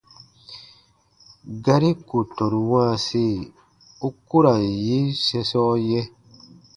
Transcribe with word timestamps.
Gari 1.63 1.91
ku 2.07 2.17
tɔnu 2.35 2.59
wãasi, 2.71 3.25
u 4.07 4.09
ku 4.27 4.37
ra 4.43 4.53
n 4.61 4.65
yin 4.85 5.07
sɛ̃sɔ 5.25 5.63
yɛ̃. 5.89 6.05